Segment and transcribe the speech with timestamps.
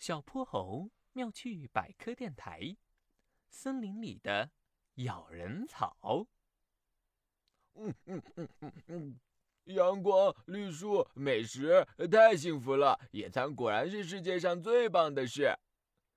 [0.00, 2.74] 小泼猴妙趣百科电台：
[3.50, 4.50] 森林里的
[4.94, 6.26] 咬人草。
[7.74, 9.20] 嗯嗯嗯嗯嗯，
[9.64, 12.98] 阳光、绿树、美食，太幸福了！
[13.10, 15.54] 野餐果然是世界上最棒的事。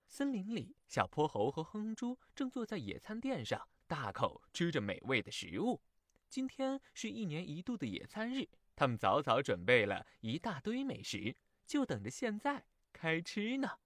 [0.07, 5.81] 森林里，小泼猴和哼猪正坐在野餐垫上，大口吃着美味的食物。
[6.29, 8.47] 今天是一年一度的野餐日，
[8.77, 11.35] 他们早早准备了一大堆美食，
[11.67, 12.63] 就等着现在
[12.93, 13.79] 开吃呢。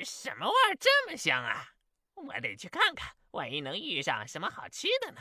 [0.00, 1.74] 什么味儿这么香啊？
[2.14, 5.20] 我得去看看，万一能遇上什么好吃的呢？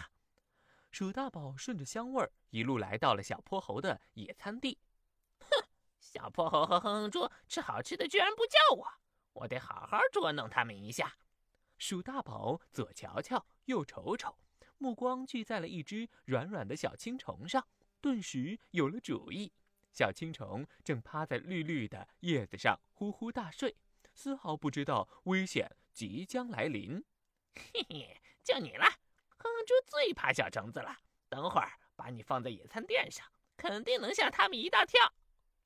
[0.92, 4.78] 鼠大宝顺着香味儿一路来到了小泼猴的野餐地。
[5.40, 5.68] 哼，
[6.00, 8.88] 小泼猴和哼哼猪吃好吃的居然不叫我，
[9.34, 11.18] 我得好好捉弄他们一下。
[11.80, 14.38] 鼠大宝左瞧瞧，右瞅瞅，
[14.78, 17.68] 目光聚在了一只软软的小青虫上，
[18.00, 19.52] 顿时有了主意。
[19.94, 23.78] 小青虫正趴在绿绿的叶子上呼呼大睡，
[24.16, 27.06] 丝毫不知道危险即将来临。
[27.56, 28.86] 嘿嘿，就你了，
[29.38, 30.98] 哼哼猪最怕小虫子了。
[31.30, 35.14] 等会儿把你放在野餐垫上，肯定能吓他们一大跳。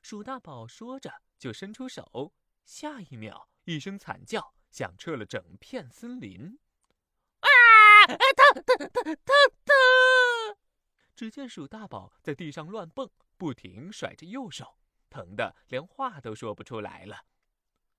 [0.01, 2.33] 鼠大宝说着就伸出手，
[2.65, 6.59] 下一秒一声惨叫响彻了整片森林。
[7.39, 7.47] 啊！
[8.07, 9.15] 疼疼疼疼
[9.65, 9.75] 疼！
[11.27, 13.09] 只见鼠大宝在地上乱蹦。
[13.35, 14.77] 不停甩着右手，
[15.09, 17.25] 疼得连话都说不出来了。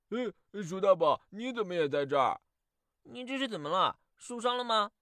[0.09, 0.33] 嗯，
[0.65, 2.41] 鼠大宝，你怎么也在这儿？
[3.03, 4.01] 你这是怎么了？
[4.17, 4.93] 受伤了吗？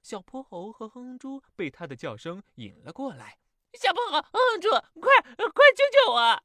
[0.00, 3.36] 小泼猴和哼哼猪被他的叫声引了过来。
[3.72, 4.70] 小泼猴，哼哼猪，
[5.00, 6.18] 快快救救我！
[6.18, 6.40] 啊，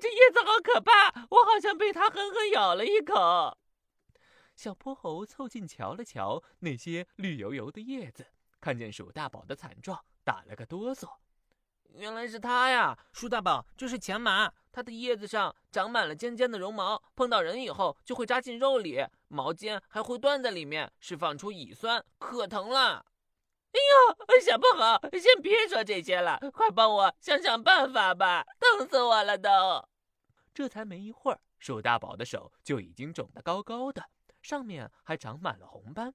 [0.00, 3.58] 这叶子好可怕，我好像被它狠狠咬了一口。
[4.56, 8.28] 小泼猴凑近瞧了瞧那些绿油油的叶子，
[8.62, 11.10] 看见鼠大宝的惨状，打了个哆嗦。
[11.94, 23.04] 原来是它呀，鼠大宝，这是前麻，它的叶子上长满了尖尖的绒毛，碰到人以后就会扎进肉里，毛尖还会断在里面，释放出乙酸，可疼了。
[23.72, 23.80] 哎
[24.30, 29.50] 呦，想不好，先别说这些了，快帮我想想办法吧，疼死我了都。
[30.54, 34.04] 这才没一会儿，鼠大宝的手就已经肿得高高的，
[34.40, 36.14] 上面还长满了红斑。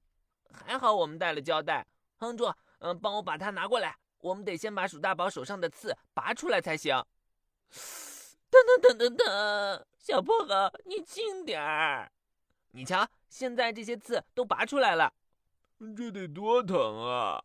[0.50, 1.86] 还好我们带了胶带，
[2.18, 3.96] 哼住，嗯，帮我把它拿过来。
[4.20, 6.94] 我们得先把鼠大宝手上的刺拔出来才行。
[8.50, 12.10] 等等等等等，小薄荷，你轻点儿。
[12.72, 15.12] 你瞧，现在这些刺都拔出来了，
[15.96, 17.42] 这得多疼啊！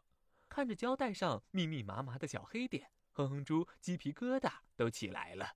[0.50, 5.54] 看着胶带上密密麻麻的小黑点，哼哼猪鸡皮疙瘩都起来了。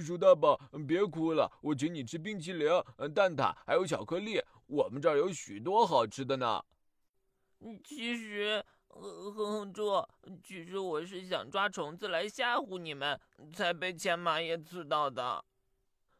[0.00, 2.68] 鼠大宝，别哭了，我请你吃冰淇淋、
[3.14, 6.64] 蛋挞还有巧克力，我们这儿有许多好吃的呢。
[7.82, 8.64] 其实。
[8.98, 10.02] 哼哼猪，
[10.42, 13.20] 其实我是想抓虫子来吓唬你们，
[13.52, 15.44] 才被千马也刺到的。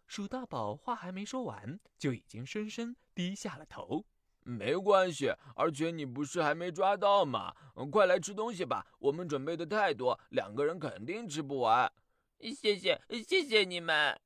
[0.06, 4.04] 鼠大宝话还没说完，就已经深深低下了头。
[4.42, 7.54] 没关系，而且你不是还没抓到吗？
[7.90, 11.90] 快来吃东西吧，我们准备的太多，两个人肯定吃不完。
[12.38, 14.20] 谢谢，谢谢你们。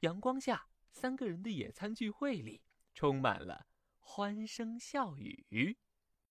[0.00, 2.60] 阳光下，三个人的野餐聚会里
[2.92, 3.64] 充满了
[3.98, 5.78] 欢声笑语。